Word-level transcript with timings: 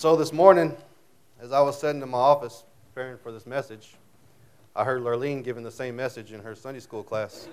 So 0.00 0.16
this 0.16 0.32
morning, 0.32 0.74
as 1.42 1.52
I 1.52 1.60
was 1.60 1.78
sitting 1.78 2.00
in 2.00 2.08
my 2.08 2.16
office 2.16 2.64
preparing 2.86 3.18
for 3.18 3.32
this 3.32 3.46
message, 3.46 3.96
I 4.74 4.82
heard 4.82 5.02
Lurleen 5.02 5.44
giving 5.44 5.62
the 5.62 5.70
same 5.70 5.94
message 5.94 6.32
in 6.32 6.40
her 6.40 6.54
Sunday 6.54 6.80
school 6.80 7.02
class. 7.02 7.50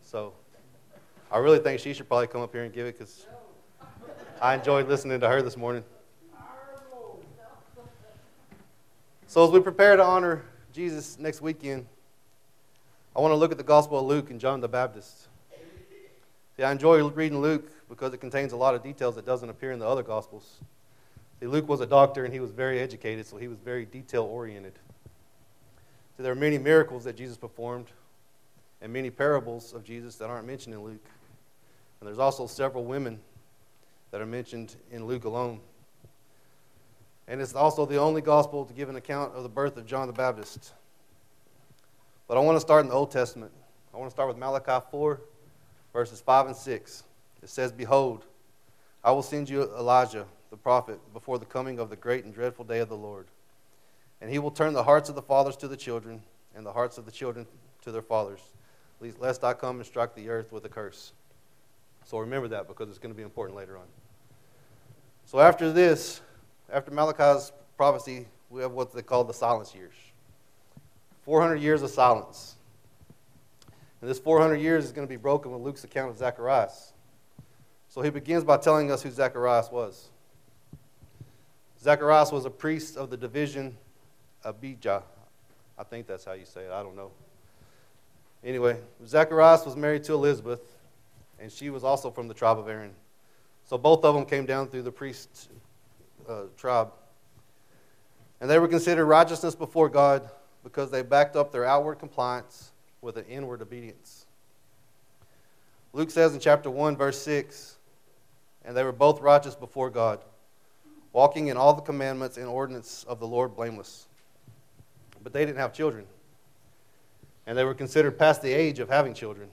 So 0.00 0.32
I 1.30 1.36
really 1.36 1.58
think 1.58 1.80
she 1.80 1.92
should 1.92 2.08
probably 2.08 2.28
come 2.28 2.40
up 2.40 2.50
here 2.50 2.62
and 2.62 2.72
give 2.72 2.86
it 2.86 2.96
because 2.96 3.26
I 4.40 4.54
enjoyed 4.54 4.88
listening 4.88 5.20
to 5.20 5.28
her 5.28 5.42
this 5.42 5.54
morning. 5.54 5.84
So 9.26 9.44
as 9.44 9.50
we 9.50 9.60
prepare 9.60 9.96
to 9.96 10.02
honor 10.02 10.46
Jesus 10.72 11.18
next 11.18 11.42
weekend, 11.42 11.84
I 13.14 13.20
want 13.20 13.32
to 13.32 13.36
look 13.36 13.52
at 13.52 13.58
the 13.58 13.64
Gospel 13.64 13.98
of 13.98 14.06
Luke 14.06 14.30
and 14.30 14.40
John 14.40 14.62
the 14.62 14.68
Baptist. 14.68 15.28
See, 16.56 16.62
I 16.62 16.72
enjoy 16.72 17.06
reading 17.06 17.42
Luke 17.42 17.70
because 17.90 18.14
it 18.14 18.22
contains 18.22 18.52
a 18.52 18.56
lot 18.56 18.74
of 18.74 18.82
details 18.82 19.16
that 19.16 19.26
doesn't 19.26 19.50
appear 19.50 19.72
in 19.72 19.78
the 19.78 19.86
other 19.86 20.02
Gospels. 20.02 20.62
Luke 21.50 21.68
was 21.68 21.80
a 21.80 21.86
doctor 21.86 22.24
and 22.24 22.32
he 22.32 22.40
was 22.40 22.50
very 22.50 22.78
educated, 22.78 23.26
so 23.26 23.36
he 23.36 23.48
was 23.48 23.58
very 23.58 23.84
detail 23.84 24.24
oriented. 24.24 24.78
So 26.16 26.22
there 26.22 26.32
are 26.32 26.36
many 26.36 26.58
miracles 26.58 27.04
that 27.04 27.16
Jesus 27.16 27.36
performed 27.36 27.88
and 28.80 28.92
many 28.92 29.10
parables 29.10 29.72
of 29.72 29.84
Jesus 29.84 30.16
that 30.16 30.28
aren't 30.28 30.46
mentioned 30.46 30.74
in 30.74 30.82
Luke. 30.82 31.04
And 32.00 32.06
there's 32.06 32.18
also 32.18 32.46
several 32.46 32.84
women 32.84 33.20
that 34.10 34.20
are 34.20 34.26
mentioned 34.26 34.76
in 34.90 35.06
Luke 35.06 35.24
alone. 35.24 35.60
And 37.28 37.40
it's 37.40 37.54
also 37.54 37.86
the 37.86 37.96
only 37.96 38.20
gospel 38.20 38.64
to 38.64 38.74
give 38.74 38.88
an 38.88 38.96
account 38.96 39.34
of 39.34 39.42
the 39.42 39.48
birth 39.48 39.76
of 39.76 39.86
John 39.86 40.06
the 40.06 40.12
Baptist. 40.12 40.72
But 42.26 42.36
I 42.36 42.40
want 42.40 42.56
to 42.56 42.60
start 42.60 42.82
in 42.82 42.88
the 42.88 42.94
Old 42.94 43.10
Testament. 43.10 43.52
I 43.94 43.96
want 43.96 44.10
to 44.10 44.14
start 44.14 44.28
with 44.28 44.36
Malachi 44.36 44.84
4, 44.90 45.20
verses 45.92 46.20
5 46.20 46.46
and 46.46 46.56
6. 46.56 47.04
It 47.42 47.48
says, 47.48 47.72
Behold, 47.72 48.24
I 49.04 49.12
will 49.12 49.22
send 49.22 49.48
you 49.48 49.62
Elijah, 49.76 50.26
the 50.52 50.56
prophet, 50.58 51.00
before 51.14 51.38
the 51.38 51.46
coming 51.46 51.78
of 51.78 51.88
the 51.88 51.96
great 51.96 52.26
and 52.26 52.34
dreadful 52.34 52.66
day 52.66 52.80
of 52.80 52.90
the 52.90 52.96
Lord. 52.96 53.26
And 54.20 54.30
he 54.30 54.38
will 54.38 54.50
turn 54.50 54.74
the 54.74 54.82
hearts 54.82 55.08
of 55.08 55.14
the 55.14 55.22
fathers 55.22 55.56
to 55.56 55.66
the 55.66 55.78
children, 55.78 56.22
and 56.54 56.64
the 56.64 56.72
hearts 56.72 56.98
of 56.98 57.06
the 57.06 57.10
children 57.10 57.46
to 57.80 57.90
their 57.90 58.02
fathers, 58.02 58.40
lest 59.18 59.42
I 59.44 59.54
come 59.54 59.76
and 59.76 59.86
strike 59.86 60.14
the 60.14 60.28
earth 60.28 60.52
with 60.52 60.66
a 60.66 60.68
curse. 60.68 61.12
So 62.04 62.18
remember 62.18 62.48
that 62.48 62.68
because 62.68 62.90
it's 62.90 62.98
going 62.98 63.14
to 63.14 63.16
be 63.16 63.22
important 63.22 63.56
later 63.56 63.78
on. 63.78 63.86
So 65.24 65.40
after 65.40 65.72
this, 65.72 66.20
after 66.70 66.90
Malachi's 66.90 67.50
prophecy, 67.78 68.26
we 68.50 68.60
have 68.60 68.72
what 68.72 68.92
they 68.92 69.00
call 69.00 69.24
the 69.24 69.32
silence 69.32 69.74
years 69.74 69.94
400 71.24 71.56
years 71.56 71.80
of 71.80 71.88
silence. 71.88 72.56
And 74.02 74.10
this 74.10 74.18
400 74.18 74.56
years 74.56 74.84
is 74.84 74.92
going 74.92 75.06
to 75.06 75.10
be 75.10 75.16
broken 75.16 75.50
with 75.50 75.62
Luke's 75.62 75.84
account 75.84 76.10
of 76.10 76.18
Zacharias. 76.18 76.92
So 77.88 78.02
he 78.02 78.10
begins 78.10 78.44
by 78.44 78.58
telling 78.58 78.92
us 78.92 79.02
who 79.02 79.10
Zacharias 79.10 79.70
was. 79.70 80.10
Zacharias 81.82 82.30
was 82.30 82.44
a 82.44 82.50
priest 82.50 82.96
of 82.96 83.10
the 83.10 83.16
division 83.16 83.76
Abijah. 84.44 85.02
I 85.78 85.84
think 85.84 86.06
that's 86.06 86.24
how 86.24 86.32
you 86.32 86.44
say 86.44 86.62
it. 86.62 86.70
I 86.70 86.82
don't 86.82 86.96
know. 86.96 87.10
Anyway, 88.44 88.78
Zacharias 89.06 89.64
was 89.64 89.76
married 89.76 90.04
to 90.04 90.14
Elizabeth, 90.14 90.60
and 91.40 91.50
she 91.50 91.70
was 91.70 91.84
also 91.84 92.10
from 92.10 92.28
the 92.28 92.34
tribe 92.34 92.58
of 92.58 92.68
Aaron. 92.68 92.92
So 93.64 93.78
both 93.78 94.04
of 94.04 94.14
them 94.14 94.24
came 94.24 94.46
down 94.46 94.68
through 94.68 94.82
the 94.82 94.92
priest 94.92 95.48
uh, 96.28 96.42
tribe. 96.56 96.92
And 98.40 98.50
they 98.50 98.58
were 98.58 98.68
considered 98.68 99.06
righteousness 99.06 99.54
before 99.54 99.88
God 99.88 100.28
because 100.64 100.90
they 100.90 101.02
backed 101.02 101.36
up 101.36 101.52
their 101.52 101.64
outward 101.64 101.96
compliance 101.96 102.72
with 103.00 103.16
an 103.16 103.24
inward 103.26 103.62
obedience. 103.62 104.26
Luke 105.92 106.10
says 106.10 106.34
in 106.34 106.40
chapter 106.40 106.70
1, 106.70 106.96
verse 106.96 107.20
6, 107.22 107.76
and 108.64 108.76
they 108.76 108.84
were 108.84 108.92
both 108.92 109.20
righteous 109.20 109.54
before 109.54 109.90
God, 109.90 110.20
walking 111.12 111.48
in 111.48 111.56
all 111.56 111.74
the 111.74 111.82
commandments 111.82 112.36
and 112.36 112.46
ordinances 112.46 113.04
of 113.04 113.20
the 113.20 113.26
Lord 113.26 113.54
blameless. 113.54 114.06
But 115.22 115.32
they 115.32 115.44
didn't 115.44 115.58
have 115.58 115.72
children, 115.72 116.06
and 117.46 117.56
they 117.56 117.64
were 117.64 117.74
considered 117.74 118.18
past 118.18 118.42
the 118.42 118.52
age 118.52 118.78
of 118.78 118.88
having 118.88 119.14
children. 119.14 119.48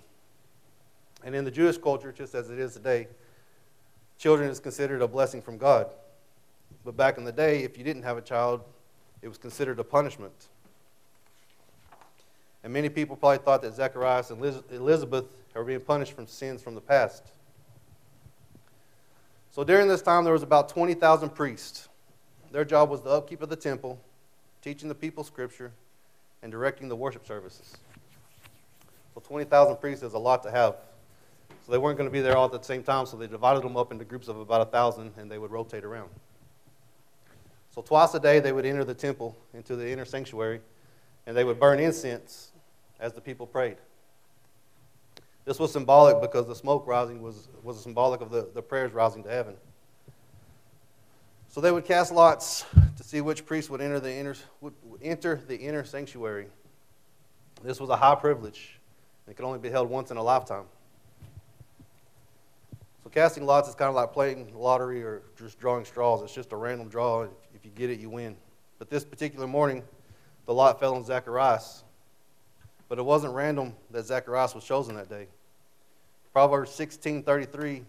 And 1.23 1.35
in 1.35 1.45
the 1.45 1.51
Jewish 1.51 1.77
culture, 1.77 2.11
just 2.11 2.33
as 2.33 2.49
it 2.49 2.59
is 2.59 2.73
today, 2.73 3.07
children 4.17 4.49
is 4.49 4.59
considered 4.59 5.01
a 5.01 5.07
blessing 5.07 5.41
from 5.41 5.57
God. 5.57 5.87
But 6.85 6.95
back 6.95 7.17
in 7.17 7.25
the 7.25 7.31
day, 7.31 7.63
if 7.63 7.77
you 7.77 7.83
didn't 7.83 8.03
have 8.03 8.17
a 8.17 8.21
child, 8.21 8.61
it 9.21 9.27
was 9.27 9.37
considered 9.37 9.79
a 9.79 9.83
punishment. 9.83 10.47
And 12.63 12.73
many 12.73 12.89
people 12.89 13.15
probably 13.15 13.39
thought 13.39 13.61
that 13.61 13.73
Zacharias 13.73 14.31
and 14.31 14.43
Elizabeth 14.71 15.25
were 15.53 15.63
being 15.63 15.81
punished 15.81 16.13
from 16.13 16.25
sins 16.27 16.61
from 16.61 16.75
the 16.75 16.81
past. 16.81 17.31
So 19.51 19.63
during 19.63 19.87
this 19.87 20.01
time, 20.01 20.23
there 20.23 20.33
was 20.33 20.43
about 20.43 20.69
20,000 20.69 21.29
priests. 21.29 21.89
Their 22.51 22.65
job 22.65 22.89
was 22.89 23.01
the 23.01 23.09
upkeep 23.09 23.41
of 23.41 23.49
the 23.49 23.55
temple, 23.55 23.99
teaching 24.61 24.89
the 24.89 24.95
people 24.95 25.23
scripture, 25.23 25.71
and 26.41 26.51
directing 26.51 26.87
the 26.87 26.95
worship 26.95 27.25
services. 27.25 27.75
So 29.13 29.21
20,000 29.21 29.77
priests 29.77 30.03
is 30.03 30.13
a 30.13 30.19
lot 30.19 30.43
to 30.43 30.51
have. 30.51 30.75
So 31.65 31.71
they 31.71 31.77
weren't 31.77 31.97
going 31.97 32.09
to 32.09 32.13
be 32.13 32.21
there 32.21 32.37
all 32.37 32.45
at 32.45 32.51
the 32.51 32.61
same 32.61 32.83
time, 32.83 33.05
so 33.05 33.17
they 33.17 33.27
divided 33.27 33.63
them 33.63 33.75
up 33.75 33.91
into 33.91 34.05
groups 34.05 34.27
of 34.27 34.39
about 34.39 34.59
1,000, 34.59 35.13
and 35.17 35.29
they 35.29 35.37
would 35.37 35.51
rotate 35.51 35.83
around. 35.83 36.09
So 37.73 37.81
twice 37.81 38.13
a 38.13 38.19
day 38.19 38.39
they 38.39 38.51
would 38.51 38.65
enter 38.65 38.83
the 38.83 38.93
temple 38.93 39.37
into 39.53 39.75
the 39.75 39.89
inner 39.89 40.05
sanctuary 40.05 40.61
and 41.25 41.37
they 41.37 41.43
would 41.43 41.59
burn 41.59 41.79
incense 41.79 42.51
as 42.99 43.13
the 43.13 43.21
people 43.21 43.45
prayed. 43.45 43.77
This 45.49 45.57
was 45.57 45.71
symbolic 45.71 46.21
because 46.21 46.45
the 46.45 46.53
smoke 46.53 46.85
rising 46.85 47.23
was, 47.23 47.47
was 47.63 47.81
symbolic 47.81 48.21
of 48.21 48.29
the, 48.29 48.47
the 48.53 48.61
prayers 48.61 48.93
rising 48.93 49.23
to 49.23 49.31
heaven. 49.31 49.55
So 51.47 51.59
they 51.59 51.71
would 51.71 51.85
cast 51.85 52.11
lots 52.11 52.65
to 52.97 53.03
see 53.03 53.19
which 53.21 53.47
priest 53.47 53.71
would 53.71 53.81
enter 53.81 53.99
the 53.99 54.13
inner, 54.13 54.35
would 54.61 54.75
enter 55.01 55.41
the 55.47 55.57
inner 55.57 55.83
sanctuary. 55.83 56.49
This 57.63 57.79
was 57.79 57.89
a 57.89 57.95
high 57.95 58.13
privilege. 58.13 58.79
It 59.27 59.37
could 59.37 59.43
only 59.43 59.57
be 59.57 59.71
held 59.71 59.89
once 59.89 60.11
in 60.11 60.17
a 60.17 60.21
lifetime. 60.21 60.65
So 63.03 63.09
casting 63.09 63.43
lots 63.43 63.67
is 63.67 63.73
kind 63.73 63.89
of 63.89 63.95
like 63.95 64.13
playing 64.13 64.53
lottery 64.55 65.01
or 65.01 65.23
just 65.35 65.59
drawing 65.59 65.83
straws. 65.83 66.21
It's 66.21 66.35
just 66.35 66.53
a 66.53 66.57
random 66.57 66.89
draw. 66.89 67.23
If 67.55 67.65
you 67.65 67.71
get 67.71 67.89
it, 67.89 67.99
you 67.99 68.11
win. 68.11 68.37
But 68.77 68.91
this 68.91 69.03
particular 69.03 69.47
morning, 69.47 69.81
the 70.45 70.53
lot 70.53 70.79
fell 70.79 70.93
on 70.93 71.03
Zacharias. 71.03 71.85
But 72.87 72.99
it 72.99 73.03
wasn't 73.03 73.33
random 73.33 73.73
that 73.89 74.05
Zacharias 74.05 74.53
was 74.53 74.63
chosen 74.63 74.93
that 74.93 75.09
day. 75.09 75.25
Proverbs 76.33 76.71
16:33 76.71 77.83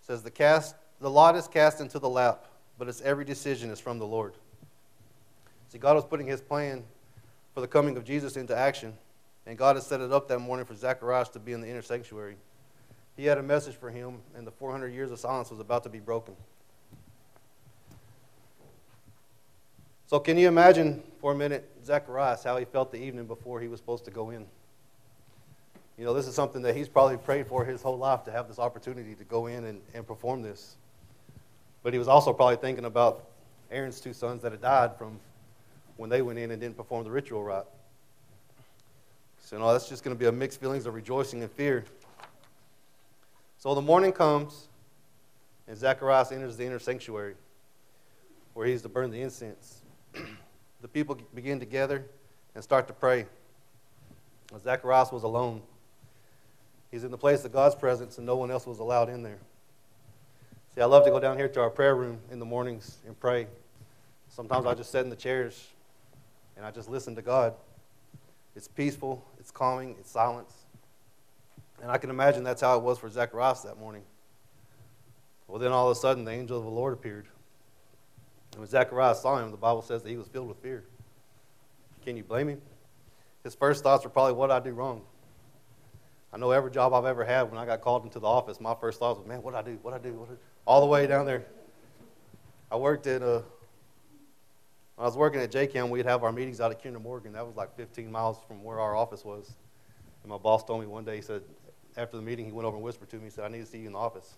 says 0.00 0.22
the 0.22 0.30
cast 0.30 0.74
the 1.00 1.10
lot 1.10 1.36
is 1.36 1.46
cast 1.46 1.80
into 1.80 1.98
the 1.98 2.08
lap, 2.08 2.46
but 2.78 2.88
its 2.88 3.00
every 3.02 3.24
decision 3.24 3.70
is 3.70 3.78
from 3.78 3.98
the 3.98 4.06
Lord. 4.06 4.34
See, 5.68 5.78
God 5.78 5.94
was 5.94 6.04
putting 6.04 6.26
his 6.26 6.40
plan 6.40 6.84
for 7.54 7.60
the 7.60 7.68
coming 7.68 7.96
of 7.96 8.04
Jesus 8.04 8.36
into 8.36 8.56
action, 8.56 8.96
and 9.46 9.58
God 9.58 9.76
had 9.76 9.82
set 9.82 10.00
it 10.00 10.12
up 10.12 10.28
that 10.28 10.38
morning 10.38 10.64
for 10.64 10.74
Zacharias 10.74 11.28
to 11.30 11.38
be 11.38 11.52
in 11.52 11.60
the 11.60 11.68
inner 11.68 11.82
sanctuary. 11.82 12.36
He 13.16 13.26
had 13.26 13.38
a 13.38 13.42
message 13.42 13.74
for 13.74 13.90
him, 13.90 14.20
and 14.34 14.46
the 14.46 14.50
400 14.50 14.88
years 14.88 15.10
of 15.10 15.18
silence 15.18 15.50
was 15.50 15.60
about 15.60 15.82
to 15.84 15.88
be 15.88 16.00
broken. 16.00 16.36
So, 20.06 20.20
can 20.20 20.38
you 20.38 20.48
imagine 20.48 21.02
for 21.20 21.32
a 21.32 21.34
minute 21.34 21.68
Zacharias 21.84 22.44
how 22.44 22.56
he 22.58 22.64
felt 22.64 22.92
the 22.92 22.98
evening 22.98 23.26
before 23.26 23.60
he 23.60 23.68
was 23.68 23.80
supposed 23.80 24.04
to 24.04 24.10
go 24.10 24.30
in? 24.30 24.46
You 25.98 26.04
know, 26.04 26.12
this 26.12 26.26
is 26.26 26.34
something 26.34 26.62
that 26.62 26.76
he's 26.76 26.88
probably 26.88 27.16
prayed 27.16 27.46
for 27.46 27.64
his 27.64 27.80
whole 27.80 27.96
life 27.96 28.24
to 28.24 28.30
have 28.30 28.48
this 28.48 28.58
opportunity 28.58 29.14
to 29.14 29.24
go 29.24 29.46
in 29.46 29.64
and, 29.64 29.80
and 29.94 30.06
perform 30.06 30.42
this. 30.42 30.76
But 31.82 31.94
he 31.94 31.98
was 31.98 32.08
also 32.08 32.32
probably 32.32 32.56
thinking 32.56 32.84
about 32.84 33.24
Aaron's 33.70 34.00
two 34.00 34.12
sons 34.12 34.42
that 34.42 34.52
had 34.52 34.60
died 34.60 34.98
from 34.98 35.18
when 35.96 36.10
they 36.10 36.20
went 36.20 36.38
in 36.38 36.50
and 36.50 36.60
didn't 36.60 36.76
perform 36.76 37.04
the 37.04 37.10
ritual 37.10 37.42
right. 37.42 37.64
So, 39.40 39.56
you 39.56 39.62
know, 39.62 39.72
that's 39.72 39.88
just 39.88 40.04
going 40.04 40.14
to 40.14 40.18
be 40.18 40.26
a 40.26 40.32
mixed 40.32 40.60
feelings 40.60 40.86
of 40.86 40.94
rejoicing 40.94 41.42
and 41.42 41.50
fear. 41.50 41.84
So 43.58 43.74
the 43.74 43.80
morning 43.80 44.12
comes, 44.12 44.68
and 45.66 45.76
Zacharias 45.78 46.30
enters 46.30 46.56
the 46.56 46.64
inner 46.66 46.78
sanctuary 46.78 47.34
where 48.52 48.66
he's 48.66 48.82
to 48.82 48.88
burn 48.88 49.10
the 49.10 49.20
incense. 49.20 49.82
the 50.82 50.88
people 50.88 51.16
begin 51.34 51.58
together 51.58 52.04
and 52.54 52.62
start 52.62 52.86
to 52.88 52.92
pray. 52.92 53.26
Zacharias 54.62 55.10
was 55.10 55.22
alone. 55.22 55.62
He's 56.96 57.04
in 57.04 57.10
the 57.10 57.18
place 57.18 57.44
of 57.44 57.52
God's 57.52 57.74
presence, 57.74 58.16
and 58.16 58.26
no 58.26 58.36
one 58.36 58.50
else 58.50 58.66
was 58.66 58.78
allowed 58.78 59.10
in 59.10 59.22
there. 59.22 59.36
See, 60.74 60.80
I 60.80 60.86
love 60.86 61.04
to 61.04 61.10
go 61.10 61.20
down 61.20 61.36
here 61.36 61.46
to 61.46 61.60
our 61.60 61.68
prayer 61.68 61.94
room 61.94 62.20
in 62.30 62.38
the 62.38 62.46
mornings 62.46 62.96
and 63.06 63.20
pray. 63.20 63.48
Sometimes 64.30 64.64
I 64.64 64.72
just 64.72 64.92
sit 64.92 65.04
in 65.04 65.10
the 65.10 65.14
chairs 65.14 65.68
and 66.56 66.64
I 66.64 66.70
just 66.70 66.88
listen 66.88 67.14
to 67.16 67.20
God. 67.20 67.52
It's 68.54 68.66
peaceful, 68.66 69.22
it's 69.38 69.50
calming, 69.50 69.94
it's 70.00 70.10
silence. 70.10 70.54
And 71.82 71.90
I 71.90 71.98
can 71.98 72.08
imagine 72.08 72.44
that's 72.44 72.62
how 72.62 72.78
it 72.78 72.82
was 72.82 72.98
for 72.98 73.10
Zacharias 73.10 73.60
that 73.60 73.78
morning. 73.78 74.04
Well, 75.48 75.58
then 75.58 75.72
all 75.72 75.90
of 75.90 75.98
a 75.98 76.00
sudden, 76.00 76.24
the 76.24 76.32
angel 76.32 76.56
of 76.56 76.64
the 76.64 76.70
Lord 76.70 76.94
appeared. 76.94 77.26
And 78.52 78.60
when 78.60 78.70
Zacharias 78.70 79.20
saw 79.20 79.36
him, 79.36 79.50
the 79.50 79.58
Bible 79.58 79.82
says 79.82 80.02
that 80.02 80.08
he 80.08 80.16
was 80.16 80.28
filled 80.28 80.48
with 80.48 80.62
fear. 80.62 80.82
Can 82.06 82.16
you 82.16 82.24
blame 82.24 82.48
him? 82.48 82.62
His 83.44 83.54
first 83.54 83.82
thoughts 83.82 84.02
were 84.02 84.08
probably, 84.08 84.32
what 84.32 84.46
did 84.46 84.54
I 84.54 84.60
do 84.60 84.70
wrong? 84.70 85.02
I 86.36 86.38
know 86.38 86.50
every 86.50 86.70
job 86.70 86.92
I've 86.92 87.06
ever 87.06 87.24
had, 87.24 87.44
when 87.44 87.56
I 87.58 87.64
got 87.64 87.80
called 87.80 88.04
into 88.04 88.18
the 88.18 88.26
office, 88.26 88.60
my 88.60 88.74
first 88.74 88.98
thoughts 88.98 89.18
was, 89.18 89.26
man, 89.26 89.42
what 89.42 89.54
I 89.54 89.62
do? 89.62 89.78
What 89.80 89.94
I 89.94 89.98
do? 89.98 90.12
What 90.12 90.28
I 90.28 90.32
do? 90.32 90.38
All 90.66 90.82
the 90.82 90.86
way 90.86 91.06
down 91.06 91.24
there. 91.24 91.46
I 92.70 92.76
worked 92.76 93.06
at 93.06 93.22
uh, 93.22 93.40
when 94.96 95.04
I 95.04 95.04
was 95.04 95.16
working 95.16 95.40
at 95.40 95.50
JCAM, 95.50 95.88
we'd 95.88 96.04
have 96.04 96.24
our 96.24 96.32
meetings 96.32 96.60
out 96.60 96.70
at 96.70 96.82
Kinder 96.82 97.00
Morgan. 97.00 97.32
That 97.32 97.46
was 97.46 97.56
like 97.56 97.74
15 97.74 98.12
miles 98.12 98.36
from 98.46 98.62
where 98.62 98.78
our 98.78 98.94
office 98.94 99.24
was. 99.24 99.50
And 100.22 100.30
my 100.30 100.36
boss 100.36 100.62
told 100.62 100.82
me 100.82 100.86
one 100.86 101.06
day, 101.06 101.16
he 101.16 101.22
said, 101.22 101.40
after 101.96 102.18
the 102.18 102.22
meeting, 102.22 102.44
he 102.44 102.52
went 102.52 102.66
over 102.66 102.76
and 102.76 102.84
whispered 102.84 103.08
to 103.08 103.16
me, 103.16 103.24
he 103.24 103.30
said, 103.30 103.44
I 103.44 103.48
need 103.48 103.60
to 103.60 103.66
see 103.66 103.78
you 103.78 103.86
in 103.86 103.92
the 103.94 103.98
office. 103.98 104.34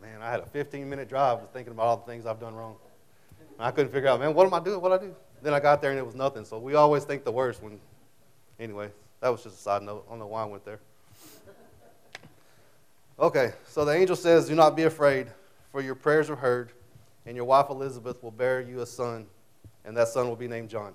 Man, 0.00 0.22
I 0.22 0.30
had 0.30 0.40
a 0.40 0.46
15 0.46 0.88
minute 0.88 1.10
drive 1.10 1.40
thinking 1.52 1.74
about 1.74 1.82
all 1.84 1.96
the 1.98 2.10
things 2.10 2.24
I've 2.24 2.40
done 2.40 2.54
wrong. 2.54 2.76
And 3.58 3.66
I 3.66 3.72
couldn't 3.72 3.92
figure 3.92 4.08
out, 4.08 4.20
man, 4.20 4.32
what 4.32 4.46
am 4.46 4.54
I 4.54 4.60
doing? 4.60 4.80
What 4.80 4.88
do 4.88 4.94
I 4.94 5.08
do? 5.10 5.14
Then 5.42 5.52
I 5.52 5.60
got 5.60 5.82
there 5.82 5.90
and 5.90 5.98
it 5.98 6.06
was 6.06 6.14
nothing. 6.14 6.46
So 6.46 6.58
we 6.58 6.76
always 6.76 7.04
think 7.04 7.24
the 7.24 7.32
worst 7.32 7.62
when, 7.62 7.78
anyway, 8.58 8.90
that 9.20 9.28
was 9.30 9.42
just 9.42 9.56
a 9.56 9.60
side 9.60 9.82
note. 9.82 10.04
I 10.06 10.10
don't 10.10 10.18
know 10.18 10.26
why 10.26 10.42
I 10.42 10.46
went 10.46 10.64
there. 10.64 10.80
Okay, 13.18 13.52
so 13.66 13.84
the 13.84 13.92
angel 13.92 14.14
says, 14.14 14.46
Do 14.46 14.54
not 14.54 14.76
be 14.76 14.84
afraid, 14.84 15.26
for 15.72 15.80
your 15.80 15.96
prayers 15.96 16.30
are 16.30 16.36
heard, 16.36 16.70
and 17.26 17.34
your 17.34 17.44
wife 17.44 17.68
Elizabeth 17.68 18.22
will 18.22 18.30
bear 18.30 18.60
you 18.60 18.80
a 18.80 18.86
son, 18.86 19.26
and 19.84 19.96
that 19.96 20.08
son 20.08 20.28
will 20.28 20.36
be 20.36 20.46
named 20.46 20.70
John. 20.70 20.92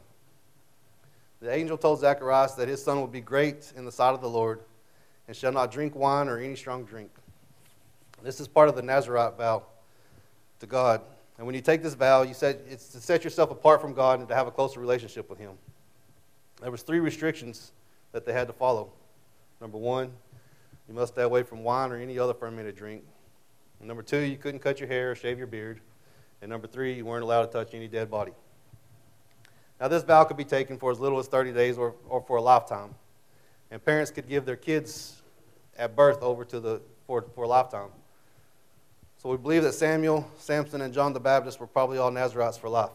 The 1.41 1.53
angel 1.53 1.77
told 1.77 1.99
Zacharias 1.99 2.53
that 2.53 2.69
his 2.69 2.81
son 2.81 3.01
will 3.01 3.07
be 3.07 3.19
great 3.19 3.73
in 3.75 3.83
the 3.83 3.91
sight 3.91 4.13
of 4.13 4.21
the 4.21 4.29
Lord, 4.29 4.61
and 5.27 5.35
shall 5.35 5.51
not 5.51 5.69
drink 5.69 5.95
wine 5.95 6.29
or 6.29 6.39
any 6.39 6.55
strong 6.55 6.85
drink. 6.85 7.11
This 8.23 8.39
is 8.39 8.47
part 8.47 8.69
of 8.69 8.77
the 8.77 8.81
Nazarite 8.81 9.37
vow 9.37 9.63
to 10.61 10.65
God. 10.65 11.01
And 11.37 11.45
when 11.45 11.55
you 11.55 11.61
take 11.61 11.83
this 11.83 11.93
vow, 11.93 12.21
you 12.21 12.33
said 12.33 12.61
it's 12.69 12.87
to 12.89 13.01
set 13.01 13.25
yourself 13.25 13.51
apart 13.51 13.81
from 13.81 13.93
God 13.93 14.19
and 14.19 14.29
to 14.29 14.35
have 14.35 14.47
a 14.47 14.51
closer 14.51 14.79
relationship 14.79 15.29
with 15.29 15.39
Him. 15.39 15.51
There 16.61 16.71
was 16.71 16.83
three 16.83 17.01
restrictions 17.01 17.73
that 18.13 18.25
they 18.25 18.31
had 18.31 18.47
to 18.47 18.53
follow. 18.53 18.89
Number 19.59 19.77
one, 19.77 20.11
you 20.87 20.93
must 20.93 21.13
stay 21.13 21.23
away 21.23 21.43
from 21.43 21.63
wine 21.63 21.91
or 21.91 21.97
any 21.97 22.17
other 22.17 22.33
fermented 22.33 22.75
drink. 22.75 23.03
And 23.79 23.87
number 23.87 24.03
two, 24.03 24.19
you 24.19 24.37
couldn't 24.37 24.61
cut 24.61 24.79
your 24.79 24.87
hair 24.87 25.11
or 25.11 25.15
shave 25.15 25.37
your 25.37 25.47
beard. 25.47 25.81
And 26.41 26.49
number 26.49 26.67
three, 26.67 26.93
you 26.93 27.05
weren't 27.05 27.23
allowed 27.23 27.47
to 27.47 27.51
touch 27.51 27.73
any 27.73 27.87
dead 27.87 28.09
body. 28.09 28.31
Now, 29.79 29.87
this 29.87 30.03
vow 30.03 30.23
could 30.23 30.37
be 30.37 30.45
taken 30.45 30.77
for 30.77 30.91
as 30.91 30.99
little 30.99 31.19
as 31.19 31.27
30 31.27 31.51
days 31.51 31.77
or, 31.77 31.95
or 32.07 32.21
for 32.21 32.37
a 32.37 32.41
lifetime. 32.41 32.95
And 33.71 33.83
parents 33.83 34.11
could 34.11 34.29
give 34.29 34.45
their 34.45 34.55
kids 34.55 35.21
at 35.77 35.95
birth 35.95 36.21
over 36.21 36.45
to 36.45 36.59
the, 36.59 36.81
for, 37.07 37.25
for 37.33 37.45
a 37.45 37.47
lifetime. 37.47 37.89
So 39.17 39.29
we 39.29 39.37
believe 39.37 39.63
that 39.63 39.73
Samuel, 39.73 40.29
Samson, 40.37 40.81
and 40.81 40.93
John 40.93 41.13
the 41.13 41.19
Baptist 41.19 41.59
were 41.59 41.67
probably 41.67 41.97
all 41.97 42.11
Nazarites 42.11 42.57
for 42.57 42.69
life. 42.69 42.91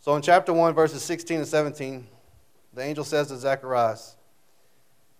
So 0.00 0.14
in 0.16 0.22
chapter 0.22 0.52
1, 0.52 0.74
verses 0.74 1.02
16 1.02 1.38
and 1.38 1.48
17, 1.48 2.06
the 2.76 2.82
angel 2.82 3.04
says 3.04 3.28
to 3.28 3.38
Zacharias, 3.38 4.16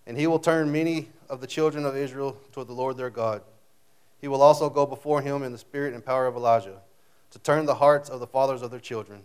And 0.07 0.17
he 0.17 0.27
will 0.27 0.39
turn 0.39 0.71
many 0.71 1.09
of 1.29 1.41
the 1.41 1.47
children 1.47 1.87
of 1.87 1.97
Israel 1.97 2.37
toward 2.53 2.69
the 2.69 2.75
Lord 2.75 2.99
their 2.99 3.11
God. 3.11 3.43
He 4.21 4.29
will 4.29 4.43
also 4.43 4.69
go 4.69 4.85
before 4.85 5.23
him 5.23 5.43
in 5.43 5.53
the 5.53 5.59
spirit 5.59 5.95
and 5.95 6.05
power 6.05 6.27
of 6.27 6.37
Elijah, 6.37 6.83
to 7.31 7.39
turn 7.39 7.65
the 7.65 7.75
hearts 7.75 8.11
of 8.11 8.21
the 8.21 8.27
fathers 8.27 8.61
of 8.61 8.71
their 8.71 8.81
children, 8.81 9.23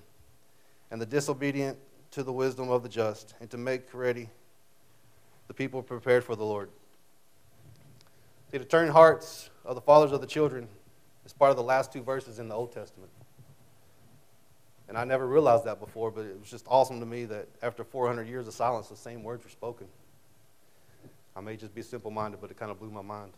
and 0.90 1.02
the 1.02 1.06
disobedient 1.06 1.78
to 2.12 2.24
the 2.24 2.32
wisdom 2.32 2.70
of 2.70 2.84
the 2.84 2.90
just, 2.90 3.34
and 3.42 3.50
to 3.50 3.58
make 3.58 3.94
ready 3.94 4.30
the 5.48 5.54
people 5.54 5.84
prepared 5.84 6.24
for 6.24 6.38
the 6.38 6.46
Lord. 6.46 6.70
See, 8.50 8.58
to 8.58 8.66
turn 8.66 8.88
hearts 8.90 9.50
of 9.66 9.76
the 9.76 9.82
fathers 9.82 10.14
of 10.14 10.22
the 10.22 10.28
children 10.28 10.70
is 11.26 11.34
part 11.34 11.52
of 11.52 11.58
the 11.58 11.64
last 11.64 11.92
two 11.92 12.02
verses 12.02 12.40
in 12.40 12.48
the 12.48 12.56
Old 12.56 12.72
Testament. 12.72 13.12
And 14.88 14.98
I 14.98 15.04
never 15.06 15.26
realized 15.26 15.66
that 15.66 15.80
before, 15.80 16.12
but 16.12 16.26
it 16.26 16.40
was 16.40 16.50
just 16.50 16.66
awesome 16.68 17.00
to 17.00 17.06
me 17.06 17.26
that 17.26 17.48
after 17.62 17.84
400 17.84 18.28
years 18.28 18.48
of 18.48 18.54
silence, 18.54 18.90
the 18.90 18.96
same 18.96 19.24
words 19.24 19.44
were 19.44 19.50
spoken. 19.50 19.88
I 21.36 21.42
may 21.42 21.56
just 21.56 21.74
be 21.74 21.82
simple 21.82 22.12
minded, 22.12 22.42
but 22.42 22.52
it 22.52 22.58
kind 22.58 22.72
of 22.72 22.80
blew 22.80 22.92
my 22.92 23.02
mind. 23.02 23.32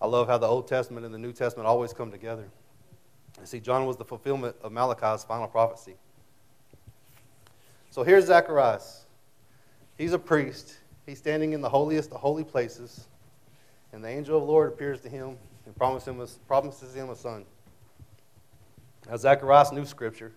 I 0.00 0.06
love 0.06 0.26
how 0.26 0.38
the 0.38 0.46
Old 0.46 0.68
Testament 0.68 1.06
and 1.06 1.14
the 1.14 1.18
New 1.18 1.32
Testament 1.32 1.66
always 1.66 1.92
come 1.92 2.10
together. 2.10 2.48
And 3.38 3.46
see, 3.46 3.60
John 3.60 3.86
was 3.86 3.96
the 3.96 4.04
fulfillment 4.04 4.56
of 4.62 4.72
Malachi's 4.72 5.24
final 5.24 5.46
prophecy. 5.46 5.94
So 7.90 8.02
here's 8.02 8.26
Zacharias. 8.26 9.04
He's 9.96 10.12
a 10.12 10.18
priest. 10.18 10.78
He's 11.06 11.18
standing 11.18 11.52
in 11.52 11.60
the 11.60 11.68
holiest 11.68 12.12
of 12.12 12.20
holy 12.20 12.44
places. 12.44 13.06
And 13.92 14.04
the 14.04 14.08
angel 14.08 14.36
of 14.36 14.42
the 14.42 14.52
Lord 14.52 14.72
appears 14.72 15.00
to 15.02 15.08
him 15.08 15.38
and 15.64 15.76
promises 15.76 16.08
him 16.08 16.20
a, 16.20 16.26
promises 16.46 16.94
him 16.94 17.08
a 17.10 17.16
son. 17.16 17.44
Now, 19.08 19.16
Zacharias 19.16 19.72
knew 19.72 19.86
Scripture. 19.86 20.32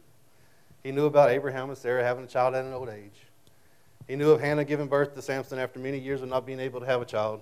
He 0.83 0.91
knew 0.91 1.05
about 1.05 1.29
Abraham 1.29 1.69
and 1.69 1.77
Sarah 1.77 2.03
having 2.03 2.23
a 2.23 2.27
child 2.27 2.55
at 2.55 2.65
an 2.65 2.73
old 2.73 2.89
age. 2.89 3.25
He 4.07 4.15
knew 4.15 4.31
of 4.31 4.41
Hannah 4.41 4.65
giving 4.65 4.87
birth 4.87 5.13
to 5.15 5.21
Samson 5.21 5.59
after 5.59 5.79
many 5.79 5.99
years 5.99 6.21
of 6.21 6.29
not 6.29 6.45
being 6.45 6.59
able 6.59 6.79
to 6.79 6.85
have 6.85 7.01
a 7.01 7.05
child. 7.05 7.41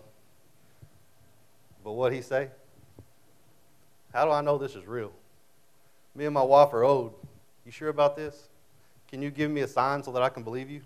But 1.83 1.93
what 1.93 2.11
he 2.11 2.21
say? 2.21 2.49
How 4.13 4.25
do 4.25 4.31
I 4.31 4.41
know 4.41 4.57
this 4.57 4.75
is 4.75 4.85
real? 4.85 5.11
Me 6.15 6.25
and 6.25 6.33
my 6.33 6.41
wife 6.41 6.73
are 6.73 6.83
old. 6.83 7.13
You 7.65 7.71
sure 7.71 7.89
about 7.89 8.15
this? 8.15 8.49
Can 9.07 9.21
you 9.21 9.29
give 9.29 9.49
me 9.51 9.61
a 9.61 9.67
sign 9.67 10.03
so 10.03 10.11
that 10.11 10.21
I 10.21 10.29
can 10.29 10.43
believe 10.43 10.69
you? 10.69 10.81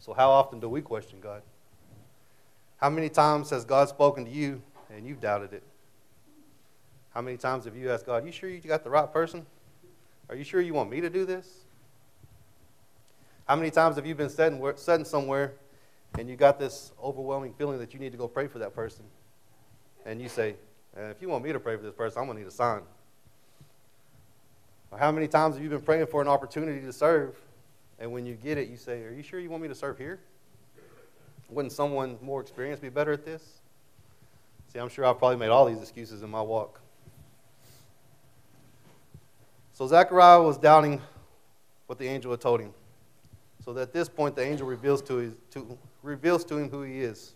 So, 0.00 0.12
how 0.12 0.30
often 0.30 0.58
do 0.58 0.68
we 0.68 0.82
question 0.82 1.20
God? 1.20 1.42
How 2.78 2.90
many 2.90 3.08
times 3.08 3.50
has 3.50 3.64
God 3.64 3.88
spoken 3.88 4.24
to 4.24 4.30
you 4.30 4.60
and 4.90 5.06
you've 5.06 5.20
doubted 5.20 5.52
it? 5.52 5.62
How 7.14 7.20
many 7.20 7.36
times 7.36 7.64
have 7.66 7.76
you 7.76 7.90
asked 7.90 8.06
God, 8.06 8.26
You 8.26 8.32
sure 8.32 8.50
you 8.50 8.58
got 8.60 8.84
the 8.84 8.90
right 8.90 9.10
person? 9.12 9.46
Are 10.28 10.36
you 10.36 10.44
sure 10.44 10.60
you 10.60 10.74
want 10.74 10.90
me 10.90 11.00
to 11.00 11.10
do 11.10 11.24
this? 11.24 11.48
How 13.46 13.56
many 13.56 13.70
times 13.70 13.96
have 13.96 14.06
you 14.06 14.14
been 14.14 14.30
sitting, 14.30 14.72
sitting 14.76 15.04
somewhere 15.04 15.54
and 16.18 16.28
you 16.28 16.36
got 16.36 16.58
this 16.58 16.92
overwhelming 17.02 17.54
feeling 17.54 17.78
that 17.78 17.92
you 17.92 18.00
need 18.00 18.12
to 18.12 18.18
go 18.18 18.28
pray 18.28 18.46
for 18.46 18.58
that 18.58 18.74
person? 18.74 19.04
And 20.06 20.20
you 20.20 20.28
say, 20.28 20.56
eh, 20.96 21.10
If 21.10 21.20
you 21.20 21.28
want 21.28 21.44
me 21.44 21.52
to 21.52 21.60
pray 21.60 21.76
for 21.76 21.82
this 21.82 21.94
person, 21.94 22.20
I'm 22.20 22.26
going 22.26 22.36
to 22.38 22.42
need 22.42 22.48
a 22.48 22.52
sign. 22.52 22.82
Or 24.90 24.98
how 24.98 25.10
many 25.10 25.26
times 25.26 25.54
have 25.54 25.64
you 25.64 25.70
been 25.70 25.80
praying 25.80 26.06
for 26.06 26.20
an 26.20 26.28
opportunity 26.28 26.80
to 26.84 26.92
serve, 26.92 27.36
and 27.98 28.12
when 28.12 28.26
you 28.26 28.34
get 28.34 28.58
it, 28.58 28.68
you 28.68 28.76
say, 28.76 29.04
Are 29.04 29.12
you 29.12 29.22
sure 29.22 29.40
you 29.40 29.50
want 29.50 29.62
me 29.62 29.68
to 29.68 29.74
serve 29.74 29.98
here? 29.98 30.20
Wouldn't 31.48 31.72
someone 31.72 32.18
more 32.22 32.40
experienced 32.40 32.82
be 32.82 32.88
better 32.88 33.12
at 33.12 33.24
this? 33.24 33.60
See, 34.72 34.78
I'm 34.78 34.88
sure 34.88 35.04
I've 35.04 35.18
probably 35.18 35.36
made 35.36 35.50
all 35.50 35.66
these 35.66 35.80
excuses 35.80 36.22
in 36.22 36.30
my 36.30 36.40
walk. 36.40 36.81
So 39.82 39.88
Zechariah 39.88 40.40
was 40.40 40.58
doubting 40.58 41.02
what 41.86 41.98
the 41.98 42.06
angel 42.06 42.30
had 42.30 42.40
told 42.40 42.60
him. 42.60 42.72
So 43.64 43.76
at 43.76 43.92
this 43.92 44.08
point, 44.08 44.36
the 44.36 44.42
angel 44.44 44.64
reveals 44.64 45.02
to, 45.02 45.16
his, 45.16 45.32
to, 45.50 45.76
reveals 46.04 46.44
to 46.44 46.56
him 46.56 46.70
who 46.70 46.82
he 46.82 47.00
is. 47.00 47.34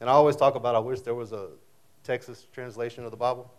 And 0.00 0.08
I 0.08 0.12
always 0.12 0.36
talk 0.36 0.54
about 0.54 0.76
I 0.76 0.78
wish 0.78 1.00
there 1.00 1.16
was 1.16 1.32
a 1.32 1.48
Texas 2.04 2.46
translation 2.52 3.04
of 3.04 3.10
the 3.10 3.16
Bible. 3.16 3.52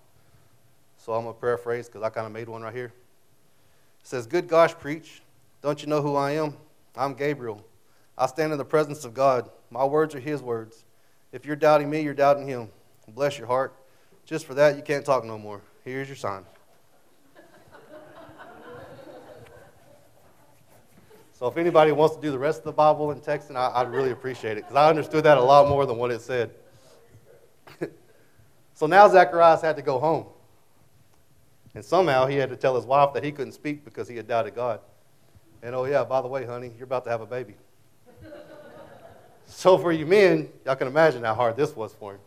So 0.96 1.12
I'm 1.12 1.24
going 1.24 1.36
to 1.36 1.42
paraphrase 1.42 1.88
because 1.88 2.04
I 2.04 2.10
kind 2.10 2.26
of 2.26 2.32
made 2.32 2.48
one 2.48 2.62
right 2.62 2.74
here. 2.74 2.94
It 4.00 4.08
says, 4.08 4.28
Good 4.28 4.48
gosh, 4.48 4.74
preach. 4.74 5.22
Don't 5.62 5.82
you 5.82 5.90
know 5.90 6.02
who 6.02 6.16
I 6.16 6.32
am? 6.32 6.56
I'm 6.96 7.16
Gabriel. 7.16 7.62
I 8.18 8.28
stand 8.28 8.54
in 8.54 8.58
the 8.58 8.64
presence 8.64 9.04
of 9.04 9.14
God. 9.14 9.50
My 9.72 9.84
words 9.84 10.16
are 10.16 10.22
his 10.22 10.42
words. 10.42 10.86
If 11.34 11.46
you're 11.46 11.58
doubting 11.58 11.90
me, 11.90 12.00
you're 12.00 12.14
doubting 12.14 12.48
him. 12.48 12.70
Bless 13.10 13.38
your 13.38 13.48
heart. 13.48 13.76
Just 14.26 14.46
for 14.46 14.54
that, 14.54 14.78
you 14.78 14.84
can't 14.84 15.04
talk 15.04 15.26
no 15.26 15.38
more. 15.38 15.62
Here's 15.84 16.08
your 16.08 16.16
sign. 16.16 16.46
So 21.38 21.46
if 21.46 21.56
anybody 21.56 21.92
wants 21.92 22.16
to 22.16 22.22
do 22.22 22.32
the 22.32 22.40
rest 22.40 22.60
of 22.60 22.64
the 22.66 22.72
Bible 22.72 23.12
in 23.12 23.20
text, 23.20 23.52
I, 23.52 23.84
would 23.84 23.94
really 23.94 24.10
appreciate 24.10 24.54
it 24.54 24.64
because 24.64 24.76
I 24.76 24.90
understood 24.90 25.24
that 25.26 25.38
a 25.38 25.44
lot 25.44 25.70
more 25.70 25.86
than 25.86 25.98
what 25.98 26.10
it 26.10 26.22
said. 26.22 26.50
so 28.74 28.88
now 28.88 29.08
Zacharias 29.08 29.62
had 29.62 29.76
to 29.76 29.84
go 29.84 30.00
home. 30.00 30.26
And 31.76 31.86
somehow 31.86 32.26
he 32.26 32.38
had 32.38 32.50
to 32.50 32.56
tell 32.56 32.76
his 32.76 32.86
wife 32.86 33.14
that 33.14 33.24
he 33.24 33.32
couldn't 33.32 33.52
speak 33.52 33.86
because 33.86 34.08
he 34.08 34.16
had 34.16 34.28
doubted 34.28 34.56
God. 34.56 34.80
And 35.62 35.76
oh, 35.76 35.86
yeah, 35.86 36.04
by 36.04 36.22
the 36.22 36.28
way, 36.28 36.44
honey, 36.44 36.72
you're 36.76 36.86
about 36.86 37.04
to 37.04 37.12
have 37.12 37.22
a 37.22 37.28
baby. 37.28 37.54
so 39.46 39.78
for 39.78 39.92
you 39.92 40.08
men, 40.08 40.50
y'all 40.66 40.76
can 40.76 40.88
imagine 40.88 41.24
how 41.24 41.36
hard 41.36 41.56
this 41.56 41.76
was 41.76 41.94
for 41.94 42.14
him. 42.14 42.20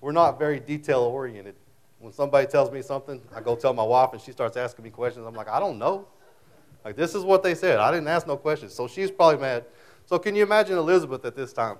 We're 0.00 0.10
not 0.10 0.36
very 0.40 0.58
detail 0.58 1.02
oriented. 1.02 1.54
When 2.00 2.12
somebody 2.12 2.48
tells 2.48 2.72
me 2.72 2.82
something, 2.82 3.22
I 3.36 3.40
go 3.40 3.54
tell 3.54 3.72
my 3.72 3.84
wife 3.84 4.08
and 4.14 4.20
she 4.20 4.32
starts 4.32 4.56
asking 4.56 4.82
me 4.82 4.90
questions. 4.90 5.24
I'm 5.24 5.34
like, 5.34 5.48
I 5.48 5.60
don't 5.60 5.78
know. 5.78 6.08
Like, 6.84 6.96
this 6.96 7.14
is 7.14 7.24
what 7.24 7.42
they 7.42 7.54
said. 7.54 7.78
I 7.78 7.90
didn't 7.90 8.08
ask 8.08 8.26
no 8.26 8.36
questions. 8.36 8.74
So 8.74 8.88
she's 8.88 9.10
probably 9.10 9.40
mad. 9.40 9.64
So, 10.06 10.18
can 10.18 10.34
you 10.34 10.42
imagine 10.42 10.76
Elizabeth 10.76 11.24
at 11.24 11.36
this 11.36 11.52
time? 11.52 11.76